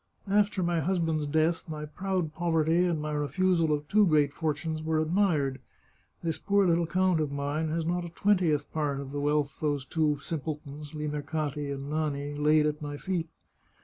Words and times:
After 0.31 0.63
my 0.63 0.79
husband's 0.79 1.27
death, 1.27 1.69
my 1.69 1.85
proud 1.85 2.33
poverty 2.33 2.85
and 2.85 2.99
my 2.99 3.11
refusal 3.11 3.71
of 3.71 3.87
two 3.87 4.07
great 4.07 4.33
fortunes 4.33 4.81
were 4.81 4.97
admired. 4.99 5.59
This 6.23 6.39
poor 6.39 6.65
little 6.65 6.87
count 6.87 7.19
of 7.19 7.31
mine 7.31 7.69
has 7.69 7.85
not 7.85 8.03
a 8.05 8.09
twentieth 8.09 8.73
part 8.73 8.99
of 8.99 9.11
the 9.11 9.21
wealth 9.21 9.59
those 9.59 9.85
two 9.85 10.17
simpletons, 10.17 10.93
Limercati 10.95 11.69
and 11.71 11.87
Nani, 11.87 12.33
laid 12.33 12.65
at 12.65 12.81
my 12.81 12.97
feet. 12.97 13.29